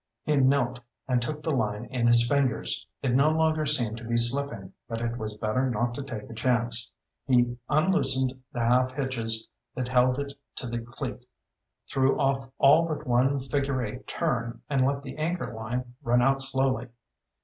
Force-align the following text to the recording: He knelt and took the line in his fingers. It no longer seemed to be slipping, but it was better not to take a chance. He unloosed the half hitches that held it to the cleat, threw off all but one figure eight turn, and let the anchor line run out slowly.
He 0.23 0.35
knelt 0.35 0.79
and 1.07 1.21
took 1.21 1.43
the 1.43 1.51
line 1.53 1.85
in 1.85 2.07
his 2.07 2.25
fingers. 2.27 2.87
It 3.03 3.13
no 3.13 3.29
longer 3.29 3.67
seemed 3.67 3.97
to 3.97 4.03
be 4.03 4.17
slipping, 4.17 4.73
but 4.89 4.99
it 4.99 5.15
was 5.19 5.37
better 5.37 5.69
not 5.69 5.93
to 5.93 6.01
take 6.01 6.27
a 6.27 6.33
chance. 6.33 6.91
He 7.27 7.59
unloosed 7.69 8.33
the 8.51 8.61
half 8.61 8.93
hitches 8.93 9.47
that 9.75 9.89
held 9.89 10.17
it 10.17 10.33
to 10.55 10.65
the 10.65 10.79
cleat, 10.79 11.23
threw 11.87 12.19
off 12.19 12.49
all 12.57 12.87
but 12.87 13.05
one 13.05 13.41
figure 13.41 13.83
eight 13.85 14.07
turn, 14.07 14.63
and 14.67 14.83
let 14.87 15.03
the 15.03 15.15
anchor 15.17 15.53
line 15.53 15.93
run 16.01 16.23
out 16.23 16.41
slowly. 16.41 16.87